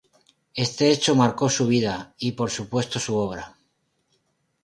[0.55, 3.59] Este hecho marcó su vida y por supuesto su obra.